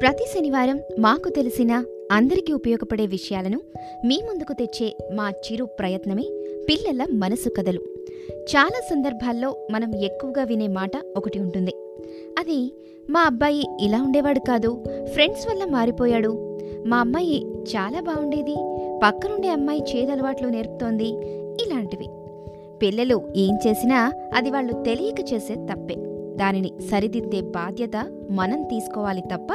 ప్రతి 0.00 0.24
శనివారం 0.34 0.80
మాకు 0.98 1.28
తెలిసిన 1.28 1.84
అందరికీ 2.12 2.52
ఉపయోగపడే 2.52 3.06
విషయాలను 3.06 3.60
మీ 4.06 4.22
ముందుకు 4.28 4.52
తెచ్చే 4.52 4.96
మా 5.14 5.30
చిరు 5.30 5.64
ప్రయత్నమే 5.64 6.22
పిల్లల 6.68 7.06
మనసు 7.10 7.48
కథలు. 7.48 7.80
చాలా 8.34 8.80
సందర్భాల్లో 8.90 9.56
మనం 9.70 9.94
ఎక్కువగా 9.94 10.44
వినే 10.44 10.68
మాట 10.68 10.90
ఒకటి 11.16 11.38
ఉంటుంది. 11.38 11.72
అది 12.38 12.72
మా 13.10 13.20
అబ్బాయి 13.20 13.64
ఇలా 13.80 14.02
ఉండేవాడు 14.02 14.38
కాదు 14.38 14.84
ఫ్రెండ్స్ 15.12 15.48
వల్ల 15.48 15.64
మారిపోయాడు. 15.64 16.60
మా 16.86 16.98
అమ్మాయి 16.98 17.44
చాలా 17.52 18.00
బాగుండేది 18.00 18.56
పక్కనుండే 19.04 19.48
అమ్మాయి 19.48 19.80
చేదలవాట్లు 19.80 20.48
నేర్పుతోంది 20.48 21.08
ఇలాంటివి. 21.66 22.06
పిల్లలు 22.82 23.32
ఏం 23.36 23.58
చేసినా 23.66 24.12
అది 24.34 24.50
వాళ్ళు 24.50 24.72
తెలియక 24.72 25.32
చేసే 25.32 25.54
తప్పే. 25.54 26.07
దానిని 26.38 26.72
సరిదిద్దే 26.90 27.40
బాధ్యత 27.40 27.96
మనం 28.30 28.62
తీసుకోవాలి 28.62 29.20
తప్ప 29.20 29.50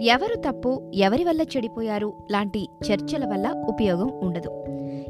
ఎవరు 0.00 0.36
తప్పు 0.36 0.92
ఎవరి 0.94 1.24
వల్ల 1.24 1.42
చెడిపోయారు 1.42 2.12
లాంటి 2.30 2.68
చర్చల 2.86 3.26
వల్ల 3.26 3.64
ఉపయోగం 3.68 4.10
ఉండదు. 4.22 4.50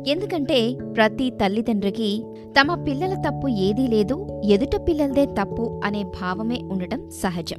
ఎందుకంటే 0.06 0.74
ప్రతి 0.96 1.30
తల్లిదండ్రికి 1.30 2.24
తమ 2.60 2.84
పిల్లల 2.84 3.14
తప్పు 3.14 3.48
ఏదీ 3.48 3.86
లేదు 3.86 4.42
ఎదుట 4.44 4.76
పిల్లలదే 4.88 5.26
తప్పు 5.26 5.80
అనే 5.84 6.02
భావమే 6.02 6.58
ఉండటం 6.70 7.10
సహజం. 7.10 7.56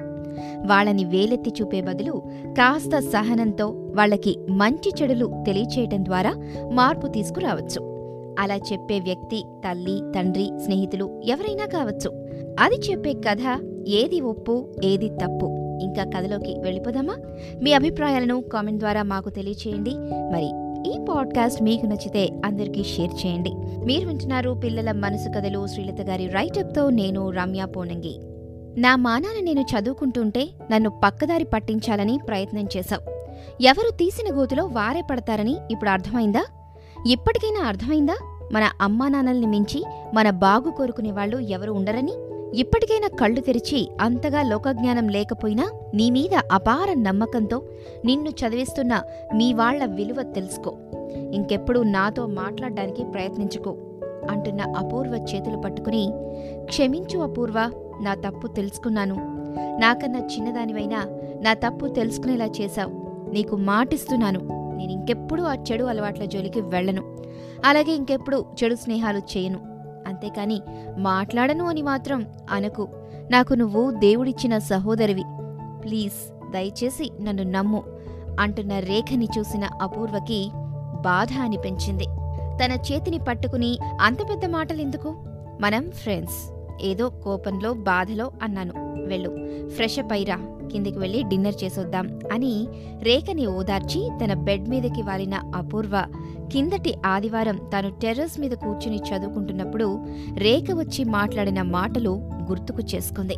వాళ్ళని 0.68 1.06
వేలెత్తి 1.06 1.52
చూపే 1.62 1.82
బదులు 1.82 2.24
కాస్త 2.46 3.00
సహనంతో 3.00 3.68
వాళ్ళకి 3.68 4.38
మంచి 4.50 4.92
చెడులు 5.02 5.44
తెలియచేయటం 5.48 6.06
ద్వారా 6.06 6.34
మార్పు 6.72 7.08
తీసుకురావచ్చు. 7.08 7.96
అలా 8.40 8.56
చెప్పే 8.56 9.00
వ్యక్తి 9.00 9.44
తల్లి 9.66 10.02
తండ్రి 10.16 10.50
స్నేహితులు 10.64 11.22
ఎవరైనా 11.26 11.66
కావచ్చు. 11.66 12.25
అది 12.60 12.76
చెప్పే 12.76 13.14
కథ 13.14 13.60
ఏది 13.88 14.22
ఒప్పు 14.22 14.76
ఏది 14.84 15.10
తప్పు? 15.10 15.78
ఇంకా 15.82 16.04
కథలోకి 16.04 16.60
వెళ్ళిపోదామా? 16.60 17.16
మీ 17.64 17.74
అభిప్రాయాలను 17.74 18.42
కామెంట్ 18.42 18.80
ద్వారా 18.80 19.04
మాకు 19.04 19.30
తెలియచేయండి. 19.30 19.92
మరి 20.34 20.46
ఈ 20.92 21.06
పాడ్కాస్ట్ 21.10 21.64
మీకు 21.64 21.86
నచ్చితే 21.86 22.30
అందరికీ 22.46 22.84
షేర్ 22.84 23.26
చేయండి. 23.26 23.52
మీరు 23.86 24.08
వింటున్నారు 24.08 24.62
పిల్లల 24.64 24.92
మనసు 24.92 25.30
కథలు 25.30 25.68
శ్రీలత 25.68 26.02
గారి 26.02 26.28
రైటప్తో 26.28 26.90
నేను 26.90 27.30
రమ్య 27.30 27.66
పోనంగి 27.66 28.20
నా 28.82 28.96
మానాన 28.96 29.44
నేను 29.44 29.62
చదువుకుంటుంటే 29.62 30.50
నన్ను 30.72 31.02
పక్కదారి 31.06 31.44
పట్టించాలని 31.44 32.20
ప్రయత్నం 32.28 32.68
చేశావు. 32.78 33.26
ఎవరు 33.62 33.92
తీసిన 33.92 34.36
గోతులో 34.36 34.66
వారే 34.66 35.04
పడతారని 35.12 35.58
ఇప్పుడు 35.72 35.90
అర్థమైందా? 35.90 36.46
ఇప్పటికైనా 37.08 37.68
అర్థమైందా? 37.68 38.18
మన 38.52 38.70
అమ్మానాన్నల్ని 38.82 39.48
మించి 39.48 39.86
మన 40.14 40.30
బాగు 40.30 40.72
కోరుకునే 40.72 41.12
వాళ్ళు 41.12 41.38
ఎవరు 41.38 41.72
ఉండరని? 41.72 42.14
ఇప్పటికైనా 42.54 43.08
కళ్ళు 43.08 43.42
తెరిచి 43.42 43.90
అంతగా 44.02 44.42
లోకజ్ఞానం 44.42 45.08
లేకపోయినా 45.08 45.72
నీ 45.94 46.10
మీద 46.10 46.30
అపార 46.52 46.94
నమ్మకంతో 46.94 47.62
నిన్ను 48.06 48.30
చదివిస్తున్న 48.30 49.02
మీ 49.36 49.54
వాళ్ళ 49.54 49.86
విలువ 49.86 50.24
తెలుసుకో. 50.24 50.74
ఇంకెప్పుడు 51.32 51.80
నాతో 51.80 52.26
మాట్లాడడానికి 52.26 53.04
ప్రయత్నించుకో 53.04 53.76
అంటున్న 54.30 54.62
అపూర్వ 54.62 55.16
చేతులు 55.16 55.58
పట్టుకుని 55.58 56.10
క్షమించు 56.66 57.20
అపూర్వ 57.20 57.72
నా 58.02 58.14
తప్పు 58.14 58.48
తెలుసుకున్నాను. 58.48 59.16
నాకన్నా 59.80 60.20
చిన్నదానివైనా 60.20 61.06
నా 61.42 61.54
తప్పు 61.54 61.86
తెలుసుకునేలా 61.86 62.46
చేశావు. 62.46 63.06
నీకు 63.34 63.56
మాటిస్తున్నాను. 63.56 64.40
నేను 64.78 64.92
ఇంకెప్పుడు 64.92 65.42
ఆ 65.42 65.54
చెడు 65.54 65.84
అలవాట్ల 65.84 66.26
జోలికి 66.26 66.62
వెళ్ళను. 66.62 67.18
అలాగే 67.66 67.92
ఇంకెప్పుడు 67.92 68.46
చెడు 68.64 68.76
స్నేహాలు 68.76 69.18
చేయను. 69.18 69.75
అంతేకాని 70.26 70.62
మాట్లాడను 70.98 71.66
అని 71.66 71.82
మాత్రం 71.82 72.26
అనకు. 72.52 72.88
నాకు 73.32 73.54
నువ్వు 73.54 73.92
దేవుడిచ్చిన 73.92 74.58
సహోదరివి. 74.58 75.24
ప్లీజ్ 75.84 76.52
దయచేసి 76.52 77.12
నన్ను 77.22 77.44
నమ్ము 77.44 77.84
అంటున్న 78.40 78.80
రేఖని 78.80 79.28
చూసిన 79.40 79.64
అపూర్వకి 79.82 80.50
బాధ 81.02 81.30
అనిపించింది. 81.42 82.04
తన 82.64 82.72
చేతిని 82.72 83.20
పట్టుకుని 83.20 83.78
అంత 84.02 84.20
పెద్ద 84.20 84.46
మాటలెందుకు? 84.46 85.10
మనం 85.62 85.92
ఫ్రెండ్స్. 85.92 86.54
ఏదో 86.82 87.10
కోపంలో 87.10 87.74
బాధలో 87.74 88.32
అన్నాను. 88.44 88.85
వెళ్ళు 88.96 89.50
ఫ్రెష్ 89.70 90.00
అప్ 90.00 90.14
అయిరా 90.14 90.40
కిందికి 90.72 91.00
వెళ్ళి 91.00 91.24
డిన్నర్ 91.24 91.64
చేసొద్దాం 91.64 92.20
అని 92.32 92.68
రేఖని 93.04 93.46
ఓదార్చి 93.46 94.10
తన 94.24 94.34
బెడ్ 94.34 94.70
మీదకి 94.70 95.02
వాలిన 95.02 95.34
అపూర్వ 95.56 96.06
కిందటి 96.54 96.94
ఆదివారం 97.06 97.60
తాను 97.74 97.90
టెర్రస్ 98.02 98.40
మీద 98.40 98.52
కూర్చుని 98.52 98.98
చదువుకుంటున్నప్పుడు 98.98 100.06
రేఖ 100.38 100.66
వచ్చి 100.74 101.04
మాట్లాడిన 101.04 101.62
మాటలు 101.62 102.10
గుర్తుకు 102.50 102.82
చేసుకుంది. 102.96 103.36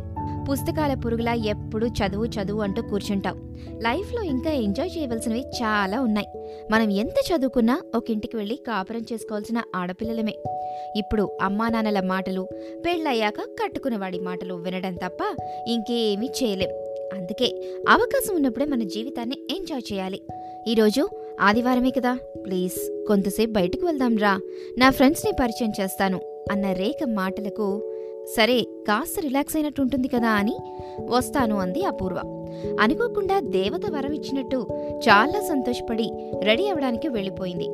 పుస్తకాల 0.52 0.94
పురుగులా 0.94 1.34
ఎప్పుడు 1.34 1.86
చదువు 1.86 2.24
చదువు 2.24 2.60
అంటూ 2.60 2.82
కూర్చుంటాం 2.82 3.47
లైఫ్లో 3.66 4.22
ఇంకా 4.22 4.50
ఎంజాయ్ 4.50 4.90
చేయవలసినవి 4.98 5.40
చాలా 5.40 6.00
ఉన్నాయి. 6.00 6.26
మనం 6.70 6.90
ఎంత 6.90 7.14
చదువుకున్నా 7.34 7.82
ఒక 7.96 8.10
ఇంటికి 8.10 8.36
వెళ్ళి 8.36 8.56
కాపురం 8.56 9.06
చేసుకోవాల్సిన 9.12 9.62
ఆడపిల్లలమే. 9.76 10.34
ఇప్పుడు 10.96 11.38
అమ్మా 11.42 11.68
నాన్నల 11.68 12.00
మాటలు 12.00 12.48
పెళ్ళయ్యాక 12.86 13.40
కట్టుకునేవాడి 13.40 14.18
మాటలు 14.18 14.54
వినడం 14.54 14.94
తప్ప 14.94 15.36
ఇంకేమీ 15.68 16.26
చేయలేం. 16.26 16.68
అందుకే 17.18 17.78
అవకాశం 17.88 18.34
ఉన్నప్పుడే 18.34 18.64
మన 18.64 18.82
జీవితాన్ని 18.82 19.36
ఎంజాయ్ 19.50 19.92
చేయాలి. 19.92 20.20
ఈరోజు 20.68 21.08
ఆదివారమే 21.40 21.90
కదా. 21.90 22.18
ప్లీజ్ 22.46 23.04
కొంతసేపు 23.08 23.50
బయటకు 23.50 23.86
వెళ్దాం 23.86 24.16
రా. 24.16 24.40
నా 24.78 24.90
ఫ్రెండ్స్ని 24.90 25.32
పరిచయం 25.40 25.72
చేస్తాను 25.80 26.20
అన్న 26.52 26.72
రేఖ 26.72 27.04
మాటలకు 27.08 27.94
సరే 28.36 28.62
కాస్త 28.62 29.20
రిలాక్స్ 29.20 29.56
అయినట్టు 29.56 29.82
ఉంటుంది 29.82 30.08
కదా 30.08 30.28
అని 30.28 30.58
వస్తాను 31.10 31.58
అంది 31.58 31.84
అపూర్వ. 31.84 32.37
అనుకోకుండా 32.80 33.40
దేవత 33.40 33.80
వరం 33.90 34.12
ఇచ్చినట్టు 34.12 34.66
చాలా 34.94 35.40
సంతోషపడి 35.40 36.10
రెడీ 36.42 36.68
అవడానికి 36.68 37.08
వెళ్ళిపోయింది. 37.08 37.68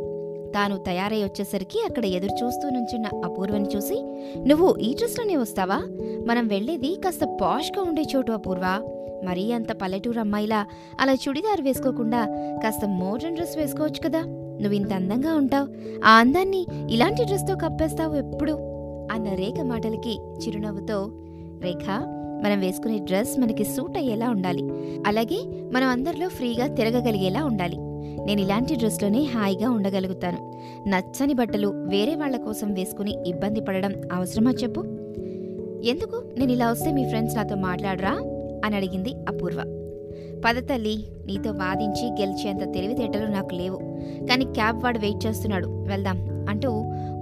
తాను 0.52 0.76
తయారై 0.76 1.22
వచ్చేసరికి 1.22 1.78
అక్కడ 1.88 2.04
ఎదురు 2.04 2.44
చూస్తూ 2.44 2.70
నుంచున్న 2.70 3.06
అపూర్వని 3.24 3.68
చూసి 3.76 4.02
నువ్వు 4.48 4.76
ఈ 4.76 4.94
డ్రెస్లోనే 4.94 5.36
వస్తావా? 5.36 5.78
మనం 6.26 6.48
వెళ్ళేది 6.48 6.94
కాస్త 7.04 7.38
పాష్గా 7.42 7.82
ఉండే 7.82 8.02
చోటు 8.16 8.32
అపూర్వ. 8.32 8.90
మరీ 9.24 9.52
అంత 9.52 9.72
పల్లెటూరు 9.72 10.20
అమ్మాయిలా 10.20 10.66
అలా 11.00 11.12
చుడిదార్ 11.12 11.60
వేసుకోకుండా 11.60 12.26
కాస్త 12.64 12.84
మోడర్న్ 12.84 13.34
డ్రెస్ 13.34 13.58
వేసుకోవచ్చు 13.58 14.08
కదా. 14.08 14.22
నువ్వు 14.60 14.72
ఇంత 14.72 14.92
అందంగా 14.92 15.34
ఉంటావు. 15.34 15.68
ఆ 16.04 16.10
అందాన్ని 16.10 16.66
ఇలాంటి 16.90 17.24
డ్రెస్తో 17.24 17.54
కప్పేస్తావు 17.54 18.14
ఎప్పుడు? 18.14 18.52
అన్న 19.12 19.34
రేఖ 19.34 19.60
మాటలకి 19.62 20.18
చిరునవ్వుతో 20.44 21.10
రేఖ 21.62 21.84
మనం 22.44 22.60
వేసుకునే 22.60 22.98
డ్రెస్ 22.98 23.40
మనకి 23.40 23.64
సూట్ 23.64 23.98
అయ్యేలా 23.98 24.30
ఉండాలి. 24.30 24.62
అలాగే 25.06 25.42
మనం 25.72 25.88
అందరిలో 25.88 26.28
ఫ్రీగా 26.28 26.66
తిరగగలిగేలా 26.66 27.44
ఉండాలి. 27.44 27.76
నేను 28.24 28.40
ఇలాంటి 28.40 28.74
డ్రెస్లోనే 28.74 29.24
హాయిగా 29.24 29.70
ఉండగలుగుతాను. 29.70 30.60
నచ్చని 30.88 31.34
బట్టలు 31.34 31.68
వేరే 31.68 32.16
వాళ్ళ 32.16 32.36
కోసం 32.36 32.74
వేసుకుని 32.74 33.16
ఇబ్బంది 33.26 33.60
పడడం 33.60 33.92
అవసరమా 34.12 34.50
చెప్పు? 34.50 34.80
ఎందుకు? 35.84 36.22
నేను 36.38 36.52
ఇలా 36.52 36.70
వస్తే 36.70 36.92
మీ 36.92 37.08
ఫ్రెండ్స్ 37.08 37.36
నాతో 37.36 37.56
మాట్లాడరా? 37.56 38.10
అని 38.64 38.76
అడిగింది 38.76 39.14
అపూర్వ. 39.28 39.62
పద 40.46 40.62
తల్లి 40.70 41.04
నీతో 41.26 41.50
వాదించి 41.50 42.10
గెలిచేంత 42.20 42.74
తెలివితేటలు 42.74 43.26
నాకు 43.26 43.54
లేవు. 43.54 43.76
కానీ 44.26 44.44
క్యాబ్ 44.44 44.84
వాడు 44.84 44.98
వెయిట్ 44.98 45.26
చేస్తున్నాడు. 45.26 45.66
వెళ్దాం 45.66 46.46
అంటూ 46.48 46.70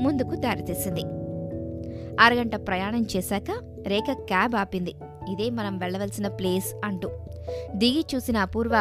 ముందుకు 0.01 0.35
దారితీసింది. 0.35 1.01
అరగంట 2.21 2.57
ప్రయాణం 2.57 3.07
చేశాక 3.17 3.51
రేఖ 3.87 4.13
క్యాబ్ 4.13 4.55
ఆపింది. 4.55 4.95
ఇదే 5.29 5.51
మనం 5.51 5.79
వెళ్ళవలసిన 5.79 6.29
ప్లేస్ 6.29 6.75
అంటూ. 6.85 7.11
దిగి 7.75 8.05
చూసిన 8.15 8.37
అపూర్వ 8.37 8.75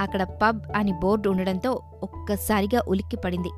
అక్కడ 0.00 0.22
పబ్ 0.22 0.60
అని 0.76 0.92
బోర్డు 0.92 1.30
ఉండడంతో 1.30 1.82
ఒక్కసారిగా 2.02 2.82
ఉలిక్కి 2.88 3.16
పడింది. 3.16 3.48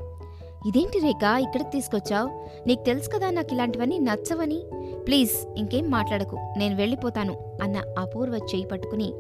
ఇదేంటి 0.69 0.99
రేఖ 0.99 1.41
ఇక్కడికి 1.41 1.71
తీసుకొచ్చావు? 1.71 2.29
నీకు 2.67 2.83
తెలుసు 2.83 3.11
కదా 3.11 3.31
నాకు 3.31 3.55
ఇలాంటివన్నీ 3.55 3.99
నచ్చవని? 3.99 4.63
ప్లీజ్ 5.07 5.55
ఇంకేం 5.57 5.91
మాట్లాడకు 5.91 6.37
నేను 6.59 6.77
వెళ్ళిపోతాను 6.77 7.59
అన్న 7.63 7.77
అపూర్వ 7.99 8.35
చేయి 8.35 8.65
పట్టుకుని 8.65 9.13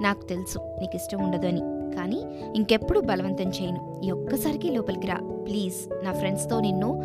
నాకు 0.00 0.24
తెలుసు 0.24 0.58
నీకు 0.58 0.96
ఇష్టం 0.96 1.22
ఉండదు 1.22 1.46
అని. 1.46 1.60
కానీ 1.96 2.22
ఇంకెప్పుడు 2.56 3.00
బలవంతం 3.00 3.48
చేయను. 3.48 4.00
ఈ 4.04 4.10
ఒక్కసారికి 4.10 4.70
లోపలికి 4.70 5.06
రా. 5.06 5.44
ప్లీజ్ 5.48 6.04
నా 6.04 6.12
ఫ్రెండ్స్తో 6.12 6.60
నిన్ను 6.60 7.02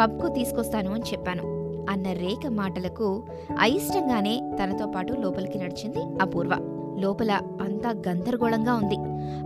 పబ్కు 0.00 0.28
తీసుకొస్తాను 0.28 0.94
అని 0.94 1.04
చెప్పాను. 1.12 1.53
అన్న 1.90 2.12
రేఖ 2.12 2.46
మాటలకు 2.48 3.24
అయిష్టంగానే 3.58 4.42
తనతో 4.62 4.86
పాటు 4.86 5.12
లోపలికి 5.12 5.58
నడిచింది 5.58 6.22
అపూర్వ. 6.22 6.70
లోపల 6.98 7.40
అంతా 7.62 7.90
గందరగోళంగా 7.90 8.74
ఉంది. 8.74 8.96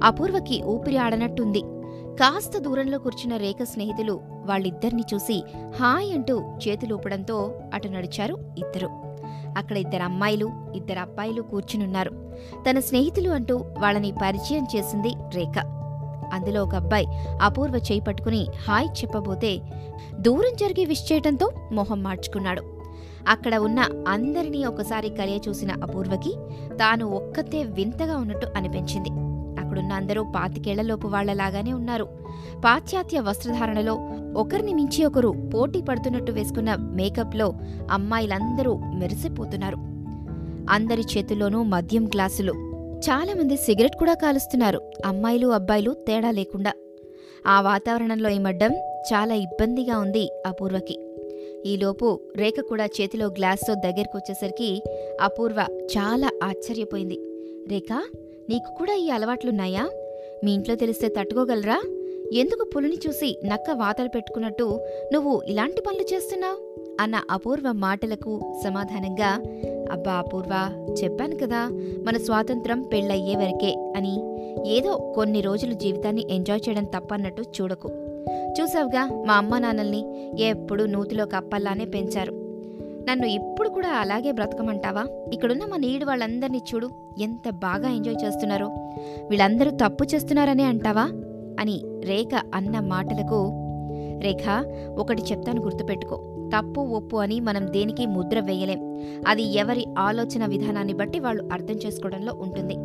అపూర్వకి 0.05 0.63
ఊపిరి 0.63 0.97
ఆడనట్టుంది. 0.97 1.61
కాస్త 2.21 2.59
దూరంలో 2.59 2.99
కూర్చున్న 2.99 3.37
రేఖ 3.37 3.57
స్నేహితులు 3.63 4.21
వాళ్ళిద్దరిని 4.45 5.03
చూసి 5.15 5.45
హాయ్ 5.81 6.15
అంటూ 6.15 6.41
చేతులూపడంతో 6.69 7.61
అటు 7.75 7.89
నడిచారు 7.89 8.39
ఇద్దరు. 8.59 8.89
అక్కడ 9.59 9.77
ఇద్దరు 9.77 10.03
అమ్మాయిలు 10.03 10.51
ఇద్దరు 10.77 10.99
అబ్బాయిలు 10.99 11.43
కూర్చునున్నారు. 11.43 12.35
తన 12.71 12.79
స్నేహితులు 12.79 13.31
అంటూ 13.31 13.57
వాళ్ళని 13.57 14.13
పరిచయం 14.23 14.67
చేసింది 14.77 15.09
రేఖ. 15.35 15.78
అందులో 16.33 16.63
ఒక 16.63 16.75
అబ్బాయి 16.75 17.07
అపూర్వ 17.43 17.77
చేయి 17.77 18.01
పట్టుకుని 18.01 18.47
హాయ్ 18.69 18.89
చెప్పబోతే 19.01 19.61
దూరం 20.21 20.57
జరిగి 20.57 20.85
విష్ 20.85 21.13
చేయటంతో 21.13 21.53
మొహం 21.73 22.03
మార్చుకున్నాడు. 22.03 22.63
అక్కడ 23.29 23.57
ఉన్న 23.57 23.85
అందరినీ 24.09 24.65
ఒకసారి 24.65 25.09
కలియ 25.11 25.39
చూసిన 25.49 25.73
అపూర్వకి 25.83 26.35
తాను 26.77 27.07
ఒక్కతే 27.07 27.65
వింతగా 27.65 28.17
ఉన్నట్టు 28.17 28.47
అనిపించింది. 28.57 29.09
అక్కడున్న 29.61 29.93
అందరూ 29.93 30.23
పాతికేళ్ళలోపు 30.23 31.09
వాళ్ళలాగానే 31.09 31.73
ఉన్నారు. 31.73 32.09
పాశ్చాత్య 32.65 33.21
వస్త్రధారణలో 33.21 33.99
ఒకరిని 34.37 34.75
మించి 34.75 35.05
ఒకరు 35.05 35.51
పోటీ 35.55 35.83
పడుతున్నట్టు 35.83 36.33
వేసుకున్న 36.33 36.75
మేకప్లో 36.75 37.53
అమ్మాయిలందరూ 37.91 38.77
మెరిసిపోతున్నారు. 38.77 39.77
అందరి 40.71 41.05
చేతుల్లోనూ 41.17 41.63
మద్యం 41.63 42.05
గ్లాసులు 42.05 42.68
చాలామంది 42.99 43.57
సిగరెట్ 43.57 43.97
కూడా 43.97 44.15
కాలుస్తున్నారు. 44.15 44.81
అమ్మాయిలు 45.05 45.47
అబ్బాయిలు 45.47 45.91
తేడా 45.91 46.31
లేకుండా. 46.31 46.73
ఆ 47.47 47.61
వాతావరణంలో 47.61 48.31
ఇమడ్డం 48.31 48.73
చాలా 49.13 49.35
ఇబ్బందిగా 49.35 49.99
ఉంది 49.99 50.31
అపూర్వకి. 50.47 50.99
ఈలోపు 51.67 52.21
రేఖ 52.37 52.55
కూడా 52.69 52.87
చేతిలో 52.87 53.27
గ్లాస్తో 53.27 53.75
దగ్గరకొచ్చేసరికి 53.75 54.83
అపూర్వ 55.21 55.65
చాలా 55.71 56.31
ఆశ్చర్యపోయింది. 56.43 57.19
రేఖ 57.69 58.03
నీకు 58.49 58.79
కూడా 58.79 58.95
ఈ 58.95 59.11
అలవాట్లున్నాయా? 59.11 59.91
మీ 60.45 60.53
ఇంట్లో 60.53 60.75
తెలిస్తే 60.75 61.09
తట్టుకోగలరా? 61.09 61.83
ఎందుకు 62.33 62.71
పులిని 62.77 62.97
చూసి 63.09 63.41
నక్క 63.45 63.71
వాతలు 63.71 64.09
పెట్టుకున్నట్టు 64.09 64.81
నువ్వు 65.13 65.43
ఇలాంటి 65.49 65.81
పనులు 65.81 66.15
చేస్తున్నావు? 66.15 66.69
అన్న 67.01 67.21
అపూర్వ 67.31 67.73
మాటలకు 67.73 68.61
సమాధానంగా 68.65 69.43
అబ్బా 69.93 70.13
అపూర్వ 70.13 70.71
చెప్పాను 71.05 71.37
కదా 71.37 71.69
మన 72.07 72.17
స్వాతంత్రం 72.17 72.83
పెళ్ళయ్యే 72.83 73.37
వరకే 73.37 73.93
అని. 73.97 74.39
ఏదో 74.67 75.13
కొన్ని 75.17 75.41
రోజులు 75.41 75.73
జీవితాన్ని 75.73 76.27
ఎంజాయ్ 76.31 76.61
చేయడం 76.69 76.85
తప్పన్నట్టు 76.85 77.43
చూడకు. 77.43 77.89
చూసావుగా 78.61 79.25
మా 79.27 79.35
అమ్మ 79.35 79.59
నాన్నల్ని 79.59 80.33
ఎప్పుడు 80.41 80.85
నూతిలో 80.85 81.27
కప్పల్లానే 81.27 81.85
పెంచారు. 81.85 82.33
నన్ను 83.11 83.27
ఇప్పుడు 83.27 83.69
కూడా 83.69 83.89
అలాగే 83.89 84.33
బ్రతకమంటావా? 84.33 85.07
ఇక్కడున్న 85.33 85.65
మా 85.65 85.77
నీడు 85.77 86.05
వాళ్ళందరినీ 86.05 86.63
చూడు 86.75 86.91
ఎంత 87.19 87.51
బాగా 87.51 87.89
ఎంజాయ్ 87.91 88.25
చేస్తున్నారో. 88.25 88.67
వీళ్ళందరూ 89.29 89.71
తప్పు 89.71 90.05
చేస్తున్నారనే 90.15 90.63
అంటావా? 90.63 91.03
అని 91.61 91.81
రేఖ 92.05 92.43
అన్న 92.55 92.81
మాటలకు 92.81 93.65
రేఖ 94.21 94.65
ఒకటి 94.99 95.23
చెప్తాను 95.23 95.63
గుర్తుపెట్టుకో. 95.63 96.17
తప్పు 96.55 96.81
ఒప్పు 96.81 97.17
అని 97.17 97.41
మనం 97.41 97.67
దేనికి 97.73 98.07
ముద్ర 98.07 98.41
వేయలేం. 98.41 98.81
అది 99.29 99.43
ఎవరి 99.43 99.87
ఆలోచన 99.99 100.47
విధానాన్ని 100.47 100.93
బట్టి 100.93 101.19
వాళ్ళు 101.19 101.49
అర్థం 101.53 101.75
చేసుకోవడంలో 101.75 102.33
ఉంటుంది. 102.35 102.77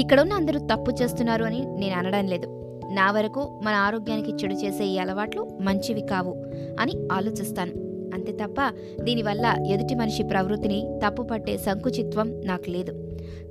ఇక్కడున్న 0.00 0.32
అందరూ 0.32 0.58
తప్పు 0.58 1.02
చేస్తున్నారు 1.02 1.44
అని 1.44 1.60
నేను 1.66 1.94
అనడం 1.94 2.26
లేదు. 2.26 2.48
నా 2.92 3.10
వరకు 3.10 3.60
మన 3.64 3.74
ఆరోగ్యానికి 3.74 4.32
చెడు 4.32 4.54
చేసే 4.54 4.84
ఈ 4.84 4.98
అలవాట్లు 4.98 5.58
మంచివి 5.60 6.00
కావు 6.00 6.34
అని 6.80 6.92
ఆలోచిస్తాను. 7.12 7.72
అంతే 8.14 8.32
తప్ప 8.32 8.56
దీనివల్ల 9.02 9.54
ఎదుటి 9.66 9.94
మనిషి 9.94 10.22
ప్రవృత్తిని 10.22 11.00
తప్పుపట్టే 11.06 11.56
సంకుచిత్వం 11.56 12.40
నాకు 12.44 12.70
లేదు. 12.70 12.92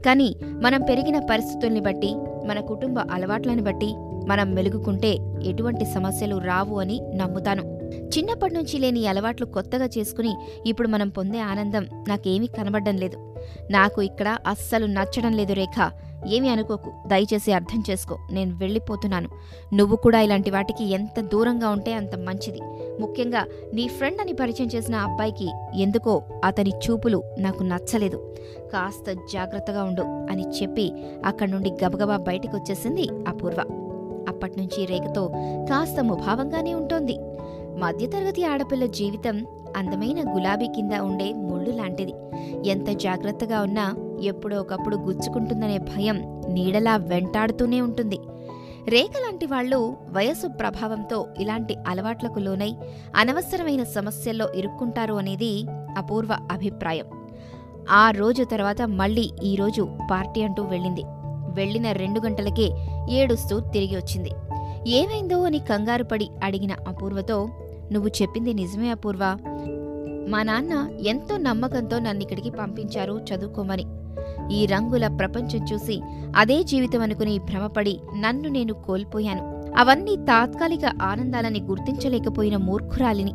కానీ 0.06 0.36
మనం 0.44 0.82
పెరిగిన 0.82 1.20
పరిస్థితుల్ని 1.20 1.80
బట్టి 1.80 2.16
మన 2.48 2.60
కుటుంబ 2.60 3.00
అలవాట్లను 3.00 3.64
బట్టి 3.64 3.94
మనం 4.28 4.54
మెలుగుకుంటే 4.54 5.18
ఎటువంటి 5.44 5.86
సమస్యలు 5.86 6.38
రావు 6.38 6.80
అని 6.80 7.02
నమ్ముతాను. 7.16 7.64
చిన్నప్పటి 8.18 8.54
నుంచి 8.54 8.80
లేని 8.80 9.08
అలవాట్లు 9.08 9.46
కొత్తగా 9.46 9.86
చేసుకుని 9.86 10.34
ఇప్పుడు 10.66 10.88
మనం 10.88 11.10
పొందే 11.10 11.40
ఆనందం 11.40 11.88
నాకేమీ 12.08 12.48
కనబడడం 12.48 12.98
లేదు. 12.98 13.36
నాకు 13.72 14.02
ఇక్కడ 14.02 14.38
అస్సలు 14.48 14.86
నచ్చడం 14.86 15.34
లేదు 15.34 15.54
రేఖ. 15.54 15.92
ఏమీ 16.28 16.50
అనుకోకు. 16.50 16.92
దయచేసి 17.08 17.52
అర్థం 17.52 17.84
చేసుకో. 17.90 18.18
నేను 18.32 18.58
వెళ్ళిపోతున్నాను. 18.58 19.30
నువ్వు 19.74 19.96
కూడా 19.96 20.22
ఇలాంటి 20.22 20.52
వాటికి 20.52 20.86
ఎంత 20.86 21.20
దూరంగా 21.20 21.70
ఉంటే 21.70 21.94
అంత 21.94 22.16
మంచిది. 22.16 22.62
ముఖ్యంగా 23.02 23.46
నీ 23.74 23.88
ఫ్రెండ్ 23.88 24.22
అని 24.22 24.34
పరిచయం 24.34 24.70
చేసిన 24.76 24.96
అబ్బాయికి 24.96 25.52
ఎందుకో 25.76 26.22
అతని 26.46 26.70
చూపులు 26.70 27.24
నాకు 27.40 27.64
నచ్చలేదు. 27.64 28.36
కాస్త 28.74 29.12
జాగ్రత్తగా 29.34 29.84
ఉండు 29.84 30.02
అని 30.02 30.44
చెప్పి 30.44 30.92
అక్కడి 31.26 31.52
నుండి 31.52 31.72
గబగబా 31.86 32.18
బయటికి 32.18 32.56
వచ్చేసింది 32.56 33.10
అపూర్వ 33.28 33.64
అప్పట్నుంచి 34.28 34.86
రేఖతో 34.86 35.28
కాస్త 35.70 36.04
ముభావంగానే 36.04 36.74
ఉంటోంది. 36.74 37.20
మధ్యతరగతి 37.80 38.44
ఆడపిల్ల 38.44 38.86
జీవితం 38.86 39.46
అందమైన 39.78 40.36
గులాబీ 40.36 40.68
కింద 40.68 40.94
ఉండే 40.94 41.34
ముళ్ళు 41.34 41.72
లాంటిది. 41.72 42.14
ఎంత 42.70 42.90
జాగ్రత్తగా 42.90 43.62
ఉన్నా 43.62 43.96
ఎప్పుడో 44.22 44.60
ఒకప్పుడు 44.60 44.98
గుచ్చుకుంటుందనే 44.98 45.78
భయం 45.78 46.42
నీడలా 46.48 46.98
వెంటాడుతూనే 46.98 47.82
ఉంటుంది. 47.82 48.20
రేఖ 48.88 49.10
లాంటి 49.22 49.46
వాళ్ళు 49.46 49.98
వయసు 50.10 50.48
ప్రభావంతో 50.48 51.28
ఇలాంటి 51.40 51.76
అలవాట్లకు 51.88 52.40
లోనై 52.40 52.74
అనవసరమైన 53.16 53.84
సమస్యల్లో 53.84 54.54
ఇరుక్కుంటారు 54.56 55.14
అనేది 55.14 55.66
అపూర్వ 55.98 56.48
అభిప్రాయం. 56.52 57.06
ఆ 57.90 58.12
రోజు 58.12 58.44
తర్వాత 58.44 58.82
మళ్ళీ 58.82 59.32
ఈరోజు 59.44 59.88
పార్టీ 60.12 60.42
అంటూ 60.42 60.64
వెళ్ళింది. 60.64 61.04
వెళ్ళిన 61.54 61.92
రెండు 61.92 62.20
గంటలకే 62.20 62.70
ఏడుస్తూ 63.10 63.60
తిరిగి 63.60 63.96
వచ్చింది. 63.96 64.32
ఏమైందో 64.88 65.44
అని 65.44 65.60
కంగారు 65.60 66.04
పడి 66.04 66.30
అడిగిన 66.44 66.72
అపూర్వతో 66.88 67.48
నువ్వు 67.92 68.10
చెప్పింది 68.22 68.54
నిజమే 68.54 68.90
అపూర్వ. 68.90 69.38
మా 70.30 70.44
నాన్న 70.44 70.90
ఎంతో 71.08 71.38
నమ్మకంతో 71.38 72.00
నన్ను 72.00 72.24
ఇక్కడికి 72.24 72.50
పంపించారు 72.50 73.26
చదువుకోమని. 73.34 73.86
ఈ 74.56 74.66
రంగుల 74.66 75.08
ప్రపంచం 75.08 75.66
చూసి 75.74 76.02
అదే 76.36 76.64
జీవితం 76.64 77.02
అనుకుని 77.02 77.40
భ్రమపడి 77.40 78.00
నన్ను 78.20 78.50
నేను 78.50 78.74
కోల్పోయాను. 78.74 79.58
అవన్నీ 79.78 80.16
తాత్కాలిక 80.16 80.86
ఆనందాలని 81.02 81.62
గుర్తించలేకపోయిన 81.62 82.58
మూర్ఖురాలిని. 82.58 83.32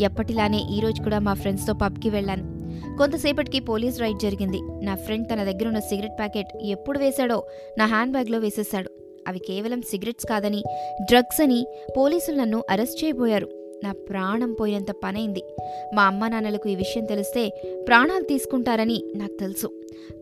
ఎప్పటిలానే 0.00 0.58
ఈరోజు 0.58 1.02
కూడా 1.02 1.18
మా 1.18 1.34
ఫ్రెండ్స్తో 1.34 1.72
పబ్కి 1.72 2.10
వెళ్ళాను. 2.10 2.60
కొంతసేపటికి 2.98 3.60
పోలీస్ 3.60 4.00
రైడ్ 4.00 4.20
జరిగింది. 4.20 4.60
నా 4.84 4.94
ఫ్రెండ్ 4.94 5.28
తన 5.32 5.44
దగ్గరున్న 5.44 5.78
సిగరెట్ 5.78 6.18
ప్యాకెట్ 6.18 6.48
ఎప్పుడు 6.62 6.98
వేశాడో 6.98 7.44
నా 7.78 7.86
హ్యాండ్ 7.86 8.12
బ్యాగ్లో 8.12 8.38
వేసేశాడు. 8.38 8.90
అవి 9.28 9.38
కేవలం 9.38 9.82
సిగరెట్స్ 9.82 10.26
కాదని 10.26 10.62
డ్రగ్స్ 11.02 11.42
అని 11.42 11.66
పోలీసులు 11.96 12.36
నన్ను 12.36 12.64
అరెస్ట్ 12.70 13.04
చేయబోయారు. 13.04 13.59
నా 13.84 13.92
ప్రాణం 14.08 14.52
పోయినంత 14.52 14.90
పనైంది. 15.04 15.42
మా 15.94 16.02
అమ్మ 16.02 16.28
నాన్నలకు 16.28 16.68
ఈ 16.68 16.74
విషయం 16.74 17.04
తెలిస్తే 17.04 17.48
ప్రాణాలు 17.88 18.22
తీసుకుంటారని 18.22 19.02
నాకు 19.16 19.32
తెలుసు. 19.40 19.66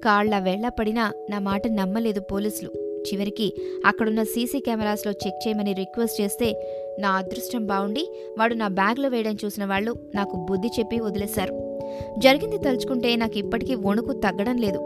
కాళ్ళ 0.04 0.38
వెళ్ళపడినా 0.38 1.12
నా 1.30 1.38
మాట 1.38 1.62
నమ్మలేదు 1.66 2.20
పోలీసులు. 2.20 2.70
చివరికి 2.98 3.54
అక్కడున్న 3.86 4.22
సీసీ 4.22 4.60
కెమెరాస్లో 4.60 5.12
చెక్ 5.12 5.48
చేయమని 5.48 5.72
రిక్వెస్ట్ 5.72 6.20
చేస్తే 6.20 6.76
నా 6.98 7.10
అదృష్టం 7.10 7.66
బాగుండి 7.66 8.08
వాడు 8.38 8.54
నా 8.54 8.68
బ్యాగ్లో 8.68 9.08
వేయడం 9.08 9.36
చూసిన 9.44 9.64
వాళ్ళు 9.64 9.94
నాకు 10.14 10.36
బుద్ధి 10.36 10.68
చెప్పి 10.68 11.00
వదిలేశారు. 11.00 11.80
జరిగింది 12.18 12.58
తలుచుకుంటే 12.58 13.16
నాకు 13.16 13.38
ఇప్పటికీ 13.38 13.74
వణుకు 13.74 14.12
తగ్గడం 14.12 14.56
లేదు. 14.56 14.78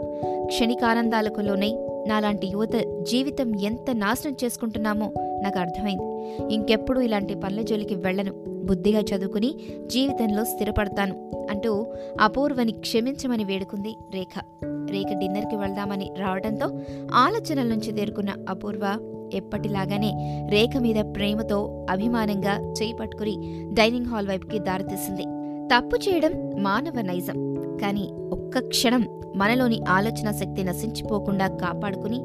క్షణికానందాలకు 0.45 1.41
లోనై 1.41 1.73
నాలాంటి 2.07 2.47
యువత 2.47 3.03
జీవితం 3.09 3.59
ఎంత 3.59 3.95
నాశనం 3.95 4.35
చేసుకుంటున్నామో 4.43 5.13
నాకు 5.43 5.59
అర్థమైంది. 5.59 6.35
ఇంకెప్పుడు 6.53 6.99
ఇలాంటి 6.99 7.35
పనుల 7.35 7.61
జోలికి 7.61 7.95
వెళ్ళను. 7.95 8.33
బుద్ధిగా 8.63 8.99
చదువుకుని 8.99 9.55
జీవితంలో 9.87 10.43
స్థిరపడతాను 10.43 11.31
అంటూ 11.51 11.85
అపూర్వని 12.21 12.71
క్షమించమని 12.71 13.43
వేడుకుంది 13.43 13.95
రేఖ. 14.13 14.43
రేఖ 14.65 15.17
డిన్నర్కి 15.17 15.55
వెళ్దామని 15.55 16.11
రావడంతో 16.19 16.79
ఆలోచనల 17.13 17.67
నుంచి 17.67 17.91
తేరుకున్న 17.91 18.29
అపూర్వ 18.49 18.97
ఎప్పటిలాగానే 19.33 20.41
రేఖ 20.51 20.77
మీద 20.77 20.95
ప్రేమతో 21.15 21.87
అభిమానంగా 21.89 22.73
చేయి 22.81 22.93
పట్టుకుని 22.93 23.65
డైనింగ్ 23.73 24.05
హాల్ 24.05 24.27
వైపుకి 24.27 24.59
దారితీసింది. 24.59 25.23
తప్పు 25.67 25.95
చేయడం 25.95 26.63
మానవ 26.63 27.01
నైజం. 27.01 27.52
కానీ 27.81 28.09
ఒక్క 28.31 28.59
క్షణం 28.59 29.05
మనలోని 29.35 29.81
ఆలోచన 29.89 30.31
శక్తి 30.31 30.63
నశించిపోకుండా 30.63 31.47
కాపాడుకుని 31.47 32.17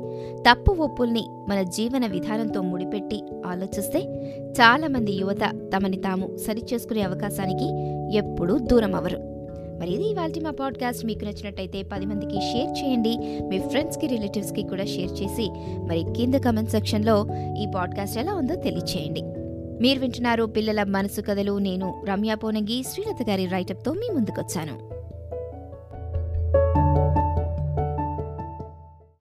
తప్పు 0.42 0.82
ఒప్పుల్ని 0.82 1.24
మన 1.48 1.62
జీవన 1.62 2.06
విధానంతో 2.06 2.62
ముడిపెట్టి 2.62 3.22
ఆలోచిస్తే 3.46 4.00
చాలామంది 4.50 5.12
యువత 5.12 5.70
తమని 5.76 5.96
తాము 5.96 6.36
సరిచేసుకునే 6.36 7.02
అవకాశానికి 7.02 7.64
ఎప్పుడూ 8.16 8.58
దూరం 8.58 8.94
అవరు 8.94 9.38
మరి 9.80 9.92
ఇది 9.92 10.10
ఇవాళ 10.10 10.30
మా 10.42 10.50
పాడ్కాస్ట్. 10.50 11.06
మీకు 11.06 11.24
నచ్చినట్టయితే 11.24 11.82
పది 11.82 12.06
మందికి 12.06 12.40
షేర్ 12.40 12.84
చేయండి. 12.84 13.40
మీ 13.42 13.58
ఫ్రెండ్స్కి 13.58 14.06
రిలేటివ్స్కి 14.06 14.62
కూడా 14.62 14.84
షేర్ 14.84 15.22
చేసి 15.22 15.50
మరి 15.86 16.04
కింద 16.16 16.34
కమెంట్ 16.34 16.70
సెక్షన్లో 16.70 17.26
ఈ 17.58 17.66
పాడ్కాస్ట్ 17.74 18.18
ఎలా 18.18 18.34
ఉందో 18.34 18.54
తెలియచేయండి. 18.54 19.22
మీరు 19.80 20.00
వింటున్నారు 20.00 20.44
పిల్లల 20.44 20.82
మనసు 20.82 21.20
కథలు. 21.20 21.58
నేను 21.58 22.02
రమ్య 22.08 22.34
పోనంగి. 22.34 22.82
శ్రీలత 22.82 23.28
గారి 23.28 23.46
రైటప్తో 23.46 23.92
మీ 23.92 24.14
ముందుకొచ్చాను. 24.14 24.97